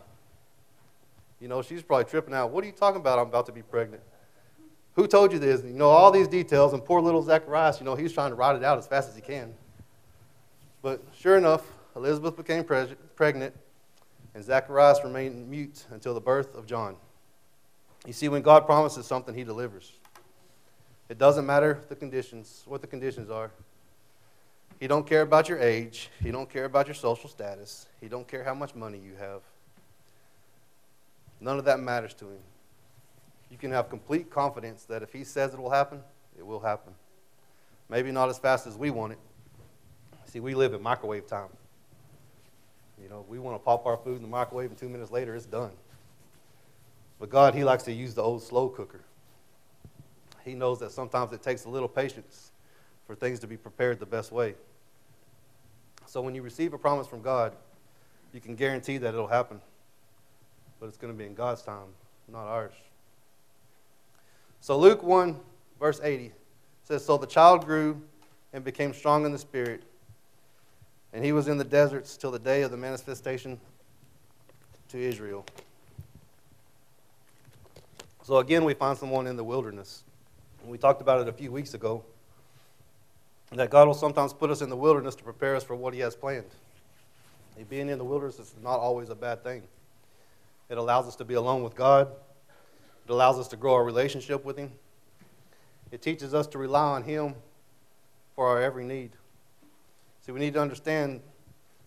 You 1.40 1.49
know, 1.49 1.61
she's 1.61 1.82
probably 1.82 2.04
tripping 2.04 2.35
out. 2.35 2.50
What 2.50 2.62
are 2.62 2.68
you 2.68 2.73
talking 2.73 3.00
about? 3.00 3.18
I'm 3.18 3.26
about 3.26 3.47
to 3.47 3.52
be 3.52 3.62
pregnant. 3.62 4.02
Who 4.94 5.06
told 5.09 5.32
you 5.32 5.38
this? 5.38 5.62
You 5.64 5.71
know, 5.71 5.88
all 5.88 6.11
these 6.11 6.28
details, 6.28 6.73
and 6.73 6.85
poor 6.85 7.00
little 7.00 7.23
Zacharias, 7.23 7.80
you 7.80 7.85
know, 7.85 7.94
he's 7.94 8.12
trying 8.12 8.30
to 8.30 8.37
write 8.37 8.56
it 8.56 8.62
out 8.62 8.78
as 8.78 8.87
fast 8.87 9.09
as 9.09 9.16
he 9.16 9.23
can. 9.23 9.52
But 10.82 11.02
sure 11.16 11.37
enough, 11.37 11.66
Elizabeth 11.97 12.37
became 12.37 12.62
pre- 12.62 12.94
pregnant, 13.16 13.54
and 14.35 14.44
Zacharias 14.44 15.00
remained 15.02 15.49
mute 15.49 15.85
until 15.90 16.14
the 16.14 16.21
birth 16.21 16.54
of 16.54 16.66
John. 16.66 16.97
You 18.06 18.12
see, 18.12 18.28
when 18.28 18.42
God 18.42 18.66
promises 18.66 19.06
something, 19.06 19.35
he 19.35 19.44
delivers. 19.44 19.92
It 21.09 21.18
doesn't 21.18 21.47
matter 21.47 21.82
the 21.88 21.97
conditions, 21.97 22.62
what 22.66 22.80
the 22.80 22.87
conditions 22.87 23.30
are. 23.30 23.50
He 24.82 24.88
don't 24.88 25.06
care 25.06 25.22
about 25.22 25.48
your 25.48 25.60
age. 25.60 26.10
He 26.20 26.32
don't 26.32 26.50
care 26.50 26.64
about 26.64 26.88
your 26.88 26.96
social 26.96 27.30
status. 27.30 27.86
He 28.00 28.08
don't 28.08 28.26
care 28.26 28.42
how 28.42 28.52
much 28.52 28.74
money 28.74 28.98
you 28.98 29.14
have. 29.14 29.42
None 31.40 31.56
of 31.56 31.66
that 31.66 31.78
matters 31.78 32.14
to 32.14 32.24
him. 32.24 32.40
you 33.48 33.56
can 33.56 33.70
have 33.70 33.88
complete 33.88 34.28
confidence 34.28 34.82
that 34.86 35.04
if 35.04 35.12
He 35.12 35.22
says 35.22 35.54
it 35.54 35.60
will 35.60 35.70
happen, 35.70 36.00
it 36.36 36.44
will 36.44 36.58
happen. 36.58 36.94
Maybe 37.88 38.10
not 38.10 38.28
as 38.28 38.40
fast 38.40 38.66
as 38.66 38.76
we 38.76 38.90
want 38.90 39.12
it. 39.12 39.20
See, 40.24 40.40
we 40.40 40.52
live 40.56 40.74
in 40.74 40.82
microwave 40.82 41.28
time. 41.28 41.50
You 43.00 43.08
know, 43.08 43.24
we 43.28 43.38
want 43.38 43.54
to 43.54 43.64
pop 43.64 43.86
our 43.86 43.96
food 43.96 44.16
in 44.16 44.22
the 44.22 44.28
microwave, 44.28 44.70
and 44.70 44.76
two 44.76 44.88
minutes 44.88 45.12
later, 45.12 45.36
it's 45.36 45.46
done. 45.46 45.70
But 47.20 47.30
God, 47.30 47.54
He 47.54 47.62
likes 47.62 47.84
to 47.84 47.92
use 47.92 48.14
the 48.14 48.22
old 48.24 48.42
slow 48.42 48.68
cooker. 48.68 49.04
He 50.44 50.54
knows 50.54 50.80
that 50.80 50.90
sometimes 50.90 51.32
it 51.32 51.40
takes 51.40 51.66
a 51.66 51.68
little 51.68 51.88
patience 51.88 52.50
for 53.06 53.14
things 53.14 53.38
to 53.38 53.46
be 53.46 53.56
prepared 53.56 54.00
the 54.00 54.06
best 54.06 54.32
way. 54.32 54.56
So 56.12 56.21
when 56.21 56.35
you 56.35 56.42
receive 56.42 56.75
a 56.75 56.78
promise 56.78 57.07
from 57.07 57.23
God, 57.23 57.54
you 58.35 58.40
can 58.42 58.54
guarantee 58.54 58.99
that 58.99 59.14
it'll 59.14 59.26
happen. 59.26 59.62
But 60.78 60.88
it's 60.88 60.99
going 60.99 61.11
to 61.11 61.19
be 61.19 61.25
in 61.25 61.33
God's 61.33 61.62
time, 61.62 61.87
not 62.31 62.45
ours. 62.45 62.75
So 64.61 64.78
Luke 64.78 65.02
1, 65.02 65.40
verse 65.81 66.02
80 66.02 66.33
says 66.85 67.02
So 67.02 67.16
the 67.16 67.26
child 67.26 67.64
grew 67.64 67.99
and 68.52 68.62
became 68.62 68.92
strong 68.92 69.25
in 69.25 69.33
the 69.33 69.38
spirit, 69.38 69.85
and 71.14 71.25
he 71.25 71.33
was 71.33 71.49
in 71.49 71.57
the 71.57 71.64
deserts 71.64 72.19
till 72.19 72.31
the 72.31 72.38
day 72.38 72.61
of 72.61 72.71
the 72.71 72.76
manifestation 72.76 73.59
to 74.90 74.99
Israel. 74.99 75.47
So 78.23 78.37
again, 78.37 78.66
we 78.66 78.75
find 78.75 78.99
someone 78.99 79.26
in 79.26 79.38
the 79.38 79.45
wilderness. 79.45 80.04
We 80.66 80.76
talked 80.76 81.00
about 81.00 81.23
it 81.23 81.28
a 81.28 81.33
few 81.33 81.50
weeks 81.50 81.73
ago 81.73 82.04
that 83.59 83.71
God 83.71 83.87
will 83.87 83.94
sometimes 83.94 84.32
put 84.32 84.50
us 84.50 84.62
in 84.62 84.71
the 84.71 84.76
wilderness 84.76 85.14
to 85.16 85.25
prepare 85.25 85.56
us 85.56 85.64
for 85.64 85.76
what 85.76 85.94
He 85.94 86.00
has 86.00 86.16
planned. 86.16 86.47
Being 87.68 87.88
in 87.88 87.99
the 87.99 88.04
wilderness 88.04 88.38
is 88.38 88.54
not 88.62 88.80
always 88.80 89.09
a 89.09 89.14
bad 89.14 89.44
thing. 89.44 89.62
It 90.68 90.78
allows 90.78 91.06
us 91.06 91.16
to 91.16 91.25
be 91.25 91.35
alone 91.35 91.62
with 91.62 91.75
God, 91.75 92.09
it 93.04 93.11
allows 93.11 93.38
us 93.38 93.49
to 93.49 93.56
grow 93.56 93.75
our 93.75 93.85
relationship 93.85 94.44
with 94.44 94.56
Him, 94.56 94.73
it 95.90 96.02
teaches 96.02 96.35
us 96.35 96.47
to 96.49 96.59
rely 96.59 96.82
on 96.82 97.04
Him 97.04 97.35
for 98.35 98.49
our 98.49 98.61
every 98.61 98.85
need. 98.85 99.11
See, 100.25 100.32
we 100.32 100.40
need 100.40 100.54
to 100.54 100.61
understand 100.61 101.21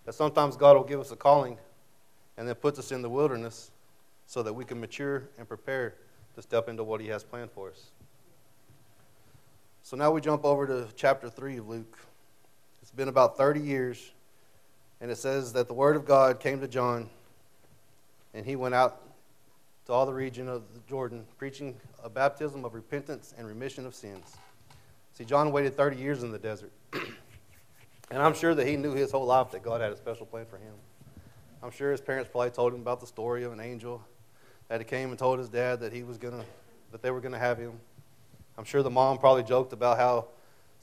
that 0.05 0.13
sometimes 0.13 0.55
God 0.55 0.75
will 0.75 0.83
give 0.83 0.99
us 0.99 1.11
a 1.11 1.15
calling 1.15 1.57
and 2.37 2.47
then 2.47 2.55
puts 2.55 2.77
us 2.77 2.91
in 2.91 3.01
the 3.01 3.09
wilderness 3.09 3.71
so 4.27 4.43
that 4.43 4.53
we 4.53 4.65
can 4.65 4.79
mature 4.79 5.29
and 5.37 5.47
prepare 5.47 5.95
to 6.35 6.41
step 6.41 6.69
into 6.69 6.83
what 6.83 7.01
He 7.01 7.07
has 7.07 7.23
planned 7.23 7.51
for 7.51 7.69
us. 7.69 7.91
So 9.85 9.95
now 9.95 10.09
we 10.09 10.19
jump 10.19 10.43
over 10.45 10.65
to 10.65 10.87
chapter 10.95 11.29
3 11.29 11.57
of 11.57 11.69
Luke. 11.69 11.99
It's 12.81 12.89
been 12.89 13.07
about 13.07 13.37
30 13.37 13.59
years, 13.59 14.13
and 14.99 15.11
it 15.11 15.15
says 15.15 15.53
that 15.53 15.67
the 15.67 15.75
Word 15.75 15.95
of 15.95 16.07
God 16.07 16.39
came 16.39 16.59
to 16.61 16.67
John, 16.67 17.07
and 18.33 18.43
he 18.43 18.55
went 18.55 18.73
out 18.73 18.99
to 19.85 19.93
all 19.93 20.07
the 20.07 20.13
region 20.13 20.49
of 20.49 20.63
the 20.73 20.79
Jordan, 20.89 21.23
preaching 21.37 21.75
a 22.03 22.09
baptism 22.09 22.65
of 22.65 22.73
repentance 22.73 23.35
and 23.37 23.45
remission 23.45 23.85
of 23.85 23.93
sins. 23.93 24.35
See, 25.13 25.23
John 25.23 25.51
waited 25.51 25.77
30 25.77 25.97
years 25.97 26.23
in 26.23 26.31
the 26.31 26.39
desert, 26.39 26.71
and 26.93 28.23
I'm 28.23 28.33
sure 28.33 28.55
that 28.55 28.65
he 28.65 28.77
knew 28.77 28.93
his 28.93 29.11
whole 29.11 29.27
life 29.27 29.51
that 29.51 29.61
God 29.61 29.81
had 29.81 29.91
a 29.91 29.97
special 29.97 30.25
plan 30.25 30.47
for 30.47 30.57
him. 30.57 30.73
I'm 31.61 31.69
sure 31.69 31.91
his 31.91 32.01
parents 32.01 32.27
probably 32.31 32.49
told 32.49 32.73
him 32.73 32.81
about 32.81 33.01
the 33.01 33.07
story 33.07 33.43
of 33.43 33.53
an 33.53 33.59
angel 33.59 34.01
that 34.67 34.81
he 34.81 34.83
came 34.83 35.09
and 35.09 35.19
told 35.19 35.37
his 35.37 35.49
dad 35.49 35.81
that 35.81 35.93
he 35.93 36.01
was 36.01 36.17
gonna, 36.17 36.43
that 36.91 37.03
they 37.03 37.11
were 37.11 37.21
gonna 37.21 37.37
have 37.37 37.59
him. 37.59 37.79
I'm 38.57 38.63
sure 38.63 38.83
the 38.83 38.89
mom 38.89 39.17
probably 39.17 39.43
joked 39.43 39.73
about 39.73 39.97
how 39.97 40.27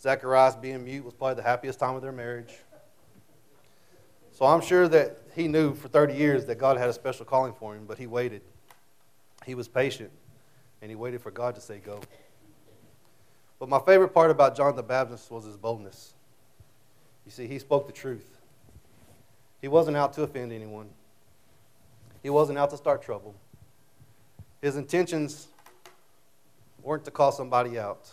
Zacharias 0.00 0.56
being 0.56 0.84
mute 0.84 1.04
was 1.04 1.14
probably 1.14 1.36
the 1.36 1.42
happiest 1.42 1.78
time 1.78 1.94
of 1.94 2.02
their 2.02 2.12
marriage. 2.12 2.52
So 4.32 4.46
I'm 4.46 4.60
sure 4.60 4.88
that 4.88 5.18
he 5.34 5.48
knew 5.48 5.74
for 5.74 5.88
30 5.88 6.14
years 6.14 6.46
that 6.46 6.56
God 6.56 6.76
had 6.76 6.88
a 6.88 6.92
special 6.92 7.24
calling 7.24 7.52
for 7.52 7.74
him, 7.74 7.84
but 7.86 7.98
he 7.98 8.06
waited. 8.06 8.42
He 9.46 9.54
was 9.54 9.68
patient, 9.68 10.10
and 10.80 10.90
he 10.90 10.94
waited 10.94 11.20
for 11.20 11.30
God 11.30 11.54
to 11.54 11.60
say 11.60 11.78
go. 11.78 12.00
But 13.58 13.68
my 13.68 13.78
favorite 13.78 14.08
part 14.08 14.30
about 14.30 14.56
John 14.56 14.74
the 14.74 14.82
Baptist 14.82 15.30
was 15.30 15.44
his 15.44 15.56
boldness. 15.56 16.14
You 17.24 17.30
see, 17.30 17.46
he 17.46 17.58
spoke 17.58 17.86
the 17.86 17.92
truth. 17.92 18.40
He 19.60 19.68
wasn't 19.68 19.96
out 19.96 20.12
to 20.14 20.22
offend 20.22 20.52
anyone, 20.52 20.88
he 22.22 22.30
wasn't 22.30 22.58
out 22.58 22.70
to 22.70 22.76
start 22.76 23.02
trouble. 23.02 23.34
His 24.60 24.76
intentions 24.76 25.48
weren't 26.82 27.04
to 27.04 27.10
call 27.10 27.32
somebody 27.32 27.78
out. 27.78 28.12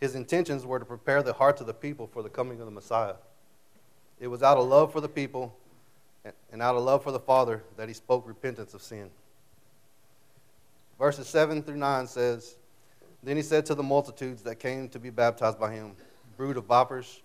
His 0.00 0.14
intentions 0.14 0.64
were 0.64 0.78
to 0.78 0.84
prepare 0.84 1.22
the 1.22 1.32
hearts 1.32 1.60
of 1.60 1.66
the 1.66 1.74
people 1.74 2.06
for 2.06 2.22
the 2.22 2.28
coming 2.28 2.60
of 2.60 2.66
the 2.66 2.72
Messiah. 2.72 3.16
It 4.18 4.28
was 4.28 4.42
out 4.42 4.58
of 4.58 4.66
love 4.66 4.92
for 4.92 5.00
the 5.00 5.08
people 5.08 5.54
and 6.52 6.62
out 6.62 6.76
of 6.76 6.82
love 6.82 7.02
for 7.02 7.12
the 7.12 7.20
Father 7.20 7.62
that 7.76 7.88
he 7.88 7.94
spoke 7.94 8.26
repentance 8.26 8.74
of 8.74 8.82
sin. 8.82 9.10
Verses 10.98 11.26
7 11.28 11.62
through 11.62 11.76
9 11.76 12.06
says, 12.06 12.56
Then 13.22 13.36
he 13.36 13.42
said 13.42 13.64
to 13.66 13.74
the 13.74 13.82
multitudes 13.82 14.42
that 14.42 14.56
came 14.56 14.88
to 14.90 14.98
be 14.98 15.10
baptized 15.10 15.58
by 15.58 15.72
him, 15.72 15.92
Brood 16.36 16.56
of 16.56 16.64
vipers, 16.64 17.20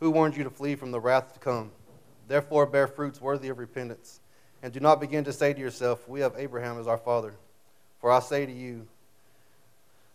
who 0.00 0.10
warned 0.10 0.36
you 0.36 0.44
to 0.44 0.50
flee 0.50 0.74
from 0.74 0.90
the 0.90 1.00
wrath 1.00 1.34
to 1.34 1.40
come? 1.40 1.70
Therefore 2.28 2.64
bear 2.64 2.86
fruits 2.86 3.20
worthy 3.20 3.48
of 3.48 3.58
repentance, 3.58 4.20
and 4.62 4.72
do 4.72 4.80
not 4.80 5.00
begin 5.00 5.24
to 5.24 5.32
say 5.32 5.52
to 5.52 5.60
yourself, 5.60 6.08
We 6.08 6.20
have 6.20 6.34
Abraham 6.38 6.78
as 6.78 6.86
our 6.86 6.98
father. 6.98 7.34
For 8.00 8.10
I 8.10 8.20
say 8.20 8.46
to 8.46 8.52
you, 8.52 8.86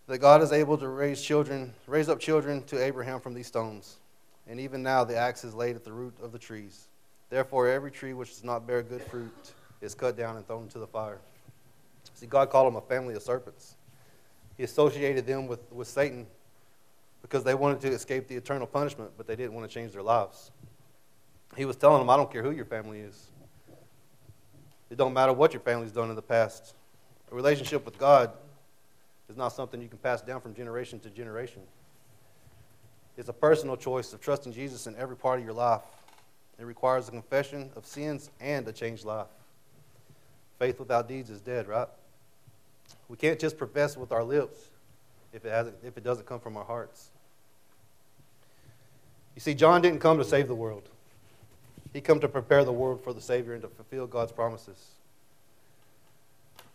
that 0.08 0.20
God 0.20 0.42
is 0.42 0.52
able 0.52 0.78
to 0.78 0.88
raise 0.88 1.22
children, 1.22 1.74
raise 1.88 2.10
up 2.10 2.20
children 2.20 2.64
to 2.64 2.84
Abraham 2.84 3.20
from 3.20 3.34
these 3.34 3.48
stones. 3.48 3.98
And 4.48 4.60
even 4.60 4.84
now 4.84 5.04
the 5.04 5.18
axe 5.18 5.44
is 5.44 5.54
laid 5.56 5.76
at 5.76 5.84
the 5.84 5.92
root 5.92 6.14
of 6.22 6.32
the 6.32 6.38
trees. 6.38 6.88
Therefore, 7.30 7.68
every 7.68 7.90
tree 7.90 8.14
which 8.14 8.30
does 8.30 8.44
not 8.44 8.68
bear 8.68 8.84
good 8.84 9.02
fruit 9.02 9.34
is 9.82 9.96
cut 9.96 10.16
down 10.16 10.38
and 10.38 10.46
thrown 10.46 10.64
into 10.64 10.78
the 10.78 10.88
fire. 10.88 11.20
See, 12.14 12.28
God 12.28 12.50
called 12.50 12.68
them 12.68 12.76
a 12.76 12.82
family 12.82 13.16
of 13.16 13.24
serpents. 13.24 13.76
He 14.58 14.64
associated 14.64 15.26
them 15.26 15.48
with, 15.48 15.60
with 15.72 15.88
Satan 15.88 16.28
because 17.22 17.44
they 17.44 17.56
wanted 17.56 17.82
to 17.82 17.88
escape 17.90 18.28
the 18.28 18.36
eternal 18.36 18.68
punishment, 18.68 19.12
but 19.18 19.26
they 19.26 19.36
didn't 19.36 19.54
want 19.54 19.68
to 19.68 19.74
change 19.74 19.92
their 19.92 20.04
lives. 20.04 20.52
He 21.58 21.66
was 21.66 21.76
telling 21.76 22.00
them, 22.00 22.10
I 22.10 22.18
don't 22.18 22.32
care 22.32 22.44
who 22.44 22.52
your 22.52 22.66
family 22.66 23.00
is. 23.00 23.32
It 24.92 24.98
don't 24.98 25.14
matter 25.14 25.34
what 25.34 25.52
your 25.52 25.62
family's 25.62 25.92
done 25.92 26.10
in 26.10 26.16
the 26.16 26.22
past. 26.22 26.76
A 27.32 27.36
relationship 27.36 27.84
with 27.84 27.98
God 27.98 28.32
is 29.29 29.38
not 29.38 29.50
something 29.50 29.82
you 29.82 29.88
can 29.88 29.98
pass 29.98 30.22
down 30.22 30.41
from 30.41 30.53
generation 30.53 31.00
to 31.00 31.10
generation. 31.10 31.62
It's 33.17 33.29
a 33.29 33.34
personal 33.34 33.77
choice 33.77 34.13
of 34.13 34.22
trusting 34.22 34.53
Jesus 34.53 34.88
in 34.88 34.96
every 34.96 35.15
part 35.15 35.39
of 35.39 35.46
your 35.46 35.53
life. 35.53 35.82
It 36.60 36.65
requires 36.65 37.08
a 37.08 37.12
confession 37.12 37.70
of 37.75 37.86
sins 37.86 38.29
and 38.39 38.67
a 38.67 38.72
changed 38.72 39.05
life. 39.05 39.27
Faith 40.60 40.79
without 40.79 41.08
deeds 41.08 41.29
is 41.29 41.41
dead, 41.41 41.67
right? 41.67 41.88
We 43.10 43.17
can't 43.17 43.39
just 43.39 43.58
profess 43.58 43.98
with 43.98 44.12
our 44.12 44.24
lips 44.24 44.70
if 45.34 45.46
it, 45.46 45.51
hasn't, 45.51 45.75
if 45.84 45.98
it 45.98 46.03
doesn't 46.03 46.25
come 46.25 46.39
from 46.39 46.55
our 46.55 46.63
hearts. 46.63 47.10
You 49.36 49.41
see, 49.41 49.53
John 49.53 49.82
didn't 49.82 50.00
come 50.00 50.17
to 50.17 50.24
save 50.24 50.48
the 50.48 50.55
world. 50.55 50.88
He 51.91 52.01
came 52.01 52.20
to 52.22 52.27
prepare 52.27 52.63
the 52.63 52.72
world 52.72 53.03
for 53.03 53.13
the 53.13 53.22
Savior 53.22 53.53
and 53.53 53.62
to 53.62 53.67
fulfill 53.67 54.08
God's 54.08 54.32
promises. 54.32 54.91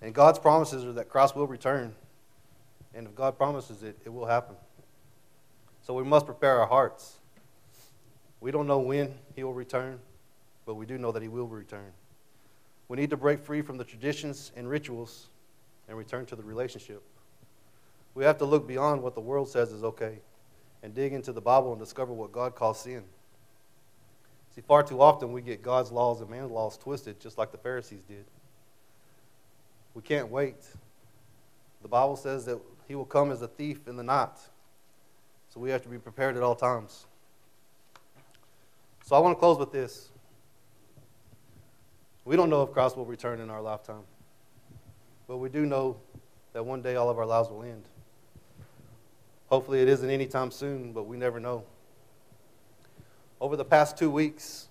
And 0.03 0.15
God's 0.15 0.39
promises 0.39 0.85
are 0.85 0.93
that 0.93 1.09
Christ 1.09 1.37
will 1.37 1.47
return 1.47 1.95
and 2.95 3.07
if 3.07 3.15
God 3.15 3.37
promises 3.37 3.83
it, 3.83 3.97
it 4.05 4.09
will 4.09 4.27
happen. 4.27 4.57
So 5.83 5.95
we 5.95 6.05
must 6.05 6.27
prepare 6.27 6.61
our 6.61 6.67
hearts. 6.67 7.19
We 8.41 8.51
don't 8.51 8.67
know 8.67 8.79
when 8.79 9.15
He 9.35 9.45
will 9.45 9.55
return, 9.55 9.99
but 10.67 10.75
we 10.75 10.87
do 10.87 10.99
know 10.99 11.13
that 11.13 11.23
He 11.23 11.29
will 11.29 11.47
return. 11.47 11.93
We 12.89 12.97
need 12.97 13.11
to 13.11 13.17
break 13.17 13.41
free 13.41 13.63
from 13.63 13.79
the 13.79 13.85
traditions 13.85 14.53
and 14.57 14.69
rituals 14.69 15.29
and 15.89 15.97
return 15.97 16.27
to 16.27 16.37
the 16.37 16.43
relationship. 16.43 17.03
We 18.15 18.25
have 18.25 18.39
to 18.39 18.45
look 18.45 18.67
beyond 18.67 19.03
what 19.03 19.15
the 19.15 19.21
world 19.21 19.49
says 19.49 19.73
is 19.73 19.85
okay 19.85 20.19
and 20.83 20.95
dig 20.95 21.13
into 21.13 21.33
the 21.33 21.41
Bible 21.41 21.73
and 21.73 21.81
discover 21.81 22.13
what 22.13 22.33
God 22.33 22.55
calls 22.55 22.81
sin. 22.81 23.05
See, 24.55 24.63
far 24.63 24.83
too 24.83 25.01
often 25.01 25.33
we 25.33 25.43
get 25.43 25.63
God's 25.63 25.93
laws 25.93 26.21
and 26.21 26.29
man's 26.29 26.51
laws 26.51 26.77
twisted, 26.77 27.21
just 27.21 27.39
like 27.39 27.53
the 27.53 27.59
Pharisees 27.59 28.03
did. 28.03 28.25
We 29.95 30.03
can't 30.03 30.29
wait. 30.31 30.57
The 31.83 31.89
Bible 31.89 32.17
says 32.17 32.45
that 32.47 32.59
he 32.91 32.97
will 32.97 33.05
come 33.05 33.31
as 33.31 33.41
a 33.41 33.47
thief 33.47 33.87
in 33.87 33.95
the 33.95 34.03
night. 34.03 34.37
So 35.49 35.61
we 35.61 35.71
have 35.71 35.81
to 35.83 35.89
be 35.89 35.97
prepared 35.97 36.37
at 36.37 36.43
all 36.43 36.57
times. 36.57 37.07
So 39.05 39.15
I 39.15 39.21
want 39.21 39.37
to 39.37 39.39
close 39.39 39.59
with 39.59 39.71
this. 39.71 40.09
We 42.25 42.35
don't 42.35 42.51
know 42.51 42.65
if 42.65 42.73
Christ 42.73 42.97
will 42.97 43.05
return 43.05 43.39
in 43.39 43.49
our 43.49 43.63
lifetime, 43.63 44.03
but 45.29 45.37
we 45.37 45.49
do 45.49 45.67
know 45.67 45.99
that 46.53 46.67
one 46.67 46.83
day 46.83 46.97
all 46.97 47.09
of 47.09 47.17
our 47.17 47.27
lives 47.27 47.49
will 47.49 47.63
end. 47.63 47.85
Hopefully, 49.51 49.81
it 49.83 49.89
isn't 49.89 50.11
anytime 50.11 50.51
soon, 50.51 50.93
but 50.93 51.05
we 51.05 51.17
never 51.17 51.39
know. 51.39 51.63
Over 53.41 53.55
the 53.55 53.65
past 53.65 53.99
two 53.99 54.11
weeks, 54.11 54.67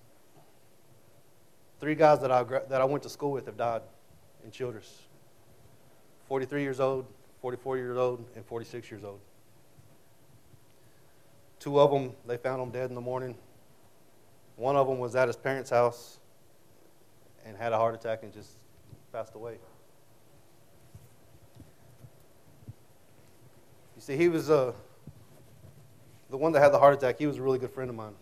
three 1.80 1.94
guys 1.94 2.20
that 2.20 2.30
I, 2.30 2.42
that 2.42 2.82
I 2.82 2.84
went 2.84 3.02
to 3.04 3.08
school 3.08 3.32
with 3.32 3.46
have 3.46 3.56
died 3.56 3.80
in 4.44 4.50
Childress 4.50 5.04
43 6.28 6.60
years 6.60 6.80
old, 6.80 7.06
44 7.40 7.76
years 7.78 7.96
old, 7.96 8.24
and 8.36 8.44
46 8.44 8.90
years 8.90 9.04
old. 9.04 9.20
Two 11.58 11.78
of 11.78 11.90
them, 11.90 12.12
they 12.26 12.36
found 12.36 12.60
them 12.60 12.70
dead 12.70 12.88
in 12.88 12.94
the 12.94 13.00
morning. 13.00 13.36
One 14.56 14.76
of 14.76 14.86
them 14.86 14.98
was 14.98 15.14
at 15.14 15.26
his 15.28 15.36
parents' 15.36 15.70
house 15.70 16.18
and 17.44 17.56
had 17.56 17.72
a 17.72 17.76
heart 17.76 17.94
attack 17.94 18.22
and 18.22 18.32
just 18.32 18.50
passed 19.12 19.34
away. 19.34 19.58
You 23.96 24.02
see, 24.02 24.16
he 24.16 24.28
was 24.28 24.50
uh, 24.50 24.72
the 26.30 26.36
one 26.36 26.52
that 26.52 26.60
had 26.60 26.72
the 26.72 26.78
heart 26.78 26.94
attack. 26.94 27.18
He 27.18 27.26
was 27.26 27.36
a 27.36 27.42
really 27.42 27.58
good 27.58 27.70
friend 27.70 27.90
of 27.90 27.96
mine 27.96 28.14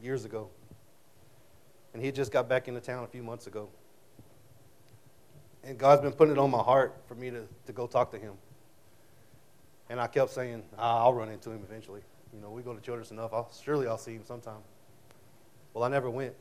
years 0.00 0.24
ago. 0.24 0.48
And 1.92 2.02
he 2.02 2.12
just 2.12 2.30
got 2.30 2.48
back 2.48 2.68
into 2.68 2.80
town 2.80 3.04
a 3.04 3.08
few 3.08 3.22
months 3.22 3.46
ago. 3.46 3.68
And 5.64 5.78
God's 5.78 6.02
been 6.02 6.12
putting 6.12 6.36
it 6.36 6.38
on 6.38 6.50
my 6.50 6.62
heart 6.62 6.94
for 7.08 7.14
me 7.14 7.30
to, 7.30 7.48
to 7.66 7.72
go 7.72 7.86
talk 7.86 8.10
to 8.12 8.18
him. 8.18 8.34
And 9.90 10.00
I 10.00 10.06
kept 10.06 10.30
saying, 10.30 10.62
ah, 10.78 11.04
I'll 11.04 11.14
run 11.14 11.28
into 11.28 11.50
him 11.50 11.60
eventually. 11.68 12.00
You 12.32 12.40
know, 12.40 12.50
we 12.50 12.62
go 12.62 12.74
to 12.74 12.80
Childress 12.80 13.10
enough. 13.10 13.32
I'll, 13.32 13.50
surely 13.62 13.86
I'll 13.86 13.98
see 13.98 14.14
him 14.14 14.24
sometime. 14.24 14.60
Well, 15.72 15.84
I 15.84 15.88
never 15.88 16.10
went. 16.10 16.34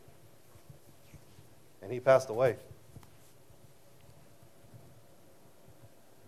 And 1.81 1.91
he 1.91 1.99
passed 1.99 2.29
away. 2.29 2.55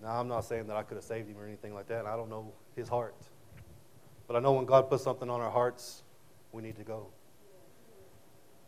Now, 0.02 0.20
I'm 0.20 0.28
not 0.28 0.42
saying 0.42 0.68
that 0.68 0.76
I 0.76 0.84
could 0.84 0.96
have 0.96 1.04
saved 1.04 1.30
him 1.30 1.38
or 1.40 1.48
anything 1.48 1.74
like 1.74 1.88
that. 1.88 2.06
I 2.06 2.16
don't 2.16 2.30
know 2.30 2.52
his 2.76 2.88
heart. 2.88 3.16
But 4.28 4.36
I 4.36 4.40
know 4.40 4.52
when 4.54 4.66
God 4.66 4.90
puts 4.90 5.04
something 5.04 5.30
on 5.30 5.42
our 5.42 5.50
hearts, 5.50 6.04
we 6.52 6.62
need 6.62 6.76
to 6.78 6.84
go. 6.84 7.08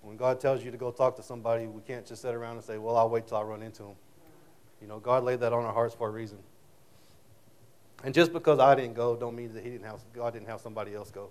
When 0.01 0.17
God 0.17 0.39
tells 0.39 0.63
you 0.63 0.71
to 0.71 0.77
go 0.77 0.89
talk 0.91 1.15
to 1.17 1.23
somebody, 1.23 1.67
we 1.67 1.81
can't 1.81 2.05
just 2.05 2.21
sit 2.21 2.33
around 2.33 2.55
and 2.55 2.63
say, 2.63 2.77
well, 2.77 2.95
I'll 2.95 3.09
wait 3.09 3.27
till 3.27 3.37
I 3.37 3.41
run 3.41 3.61
into 3.61 3.83
him. 3.83 3.95
You 4.81 4.87
know, 4.87 4.99
God 4.99 5.23
laid 5.23 5.41
that 5.41 5.53
on 5.53 5.65
our 5.65 5.73
hearts 5.73 5.93
for 5.93 6.07
a 6.07 6.11
reason. 6.11 6.37
And 8.03 8.13
just 8.13 8.31
because 8.31 8.59
I 8.59 8.75
didn't 8.75 8.93
go, 8.93 9.15
don't 9.15 9.35
mean 9.35 9.53
that 9.53 9.63
he 9.63 9.69
didn't 9.69 9.85
have, 9.85 9.99
God 10.13 10.33
didn't 10.33 10.47
have 10.47 10.61
somebody 10.61 10.93
else 10.93 11.09
go. 11.11 11.29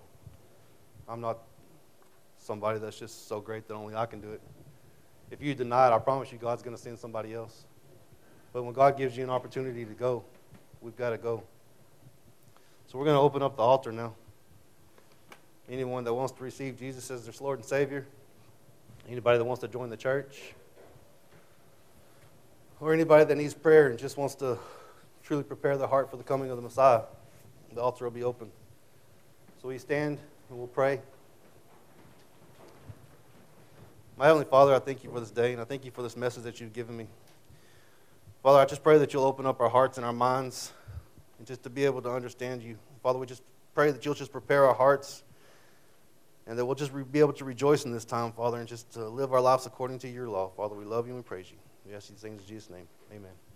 I'm 1.07 1.21
not 1.21 1.39
somebody 2.39 2.79
that's 2.79 2.99
just 2.99 3.27
so 3.27 3.39
great 3.39 3.67
that 3.67 3.73
only 3.73 3.95
I 3.95 4.05
can 4.05 4.19
do 4.19 4.31
it. 4.31 4.41
If 5.31 5.41
you 5.41 5.55
deny 5.55 5.87
it, 5.87 5.93
I 5.93 5.99
promise 5.99 6.31
you 6.31 6.37
God's 6.37 6.63
going 6.63 6.75
to 6.75 6.81
send 6.81 6.99
somebody 6.99 7.33
else. 7.33 7.65
But 8.53 8.63
when 8.63 8.73
God 8.73 8.97
gives 8.97 9.17
you 9.17 9.23
an 9.23 9.29
opportunity 9.29 9.85
to 9.85 9.93
go, 9.93 10.23
we've 10.81 10.95
got 10.95 11.11
to 11.11 11.17
go. 11.17 11.43
So 12.87 12.97
we're 12.97 13.05
going 13.05 13.17
to 13.17 13.21
open 13.21 13.41
up 13.41 13.57
the 13.57 13.63
altar 13.63 13.91
now. 13.91 14.13
Anyone 15.69 16.05
that 16.05 16.13
wants 16.13 16.31
to 16.33 16.43
receive 16.43 16.79
Jesus 16.79 17.11
as 17.11 17.25
their 17.25 17.33
Lord 17.41 17.59
and 17.59 17.67
Savior, 17.67 18.05
anybody 19.09 19.37
that 19.37 19.43
wants 19.43 19.61
to 19.61 19.67
join 19.67 19.89
the 19.89 19.97
church, 19.97 20.53
or 22.79 22.93
anybody 22.93 23.25
that 23.25 23.35
needs 23.35 23.53
prayer 23.53 23.87
and 23.87 23.99
just 23.99 24.17
wants 24.17 24.35
to 24.35 24.57
truly 25.27 25.43
prepare 25.43 25.77
their 25.77 25.89
heart 25.89 26.09
for 26.09 26.15
the 26.15 26.23
coming 26.23 26.49
of 26.49 26.55
the 26.55 26.61
Messiah, 26.61 27.01
the 27.73 27.81
altar 27.81 28.05
will 28.05 28.11
be 28.11 28.23
open. 28.23 28.49
So 29.61 29.67
we 29.67 29.77
stand 29.77 30.19
and 30.49 30.57
we'll 30.57 30.67
pray. 30.67 31.01
My 34.15 34.27
Heavenly 34.27 34.47
Father, 34.49 34.73
I 34.73 34.79
thank 34.79 35.03
you 35.03 35.11
for 35.11 35.19
this 35.19 35.29
day, 35.29 35.51
and 35.51 35.61
I 35.61 35.65
thank 35.65 35.83
you 35.83 35.91
for 35.91 36.01
this 36.01 36.15
message 36.15 36.43
that 36.43 36.61
you've 36.61 36.71
given 36.71 36.95
me. 36.95 37.07
Father, 38.41 38.59
I 38.59 38.65
just 38.65 38.81
pray 38.81 38.97
that 38.99 39.11
you'll 39.11 39.25
open 39.25 39.45
up 39.45 39.59
our 39.59 39.67
hearts 39.67 39.97
and 39.97 40.05
our 40.05 40.13
minds 40.13 40.71
and 41.37 41.45
just 41.45 41.61
to 41.63 41.69
be 41.69 41.83
able 41.83 42.01
to 42.03 42.09
understand 42.09 42.63
you. 42.63 42.77
Father, 43.03 43.19
we 43.19 43.25
just 43.25 43.43
pray 43.75 43.91
that 43.91 44.05
you'll 44.05 44.15
just 44.15 44.31
prepare 44.31 44.65
our 44.65 44.73
hearts 44.73 45.23
and 46.47 46.57
that 46.57 46.65
we'll 46.65 46.75
just 46.75 46.93
be 47.11 47.19
able 47.19 47.33
to 47.33 47.43
rejoice 47.43 47.83
in 47.83 47.91
this 47.91 48.05
time, 48.05 48.31
Father, 48.31 48.59
and 48.59 48.67
just 48.67 48.89
to 48.93 49.09
live 49.09 49.33
our 49.33 49.41
lives 49.41 49.65
according 49.65 49.99
to 49.99 50.07
your 50.07 50.29
law. 50.29 50.51
Father, 50.55 50.73
we 50.73 50.85
love 50.85 51.05
you 51.05 51.13
and 51.13 51.21
we 51.21 51.27
praise 51.27 51.51
you. 51.51 51.57
We 51.85 51.93
ask 51.93 52.07
these 52.07 52.19
things 52.19 52.41
in 52.41 52.47
Jesus' 52.47 52.69
name. 52.69 52.87
Amen. 53.11 53.46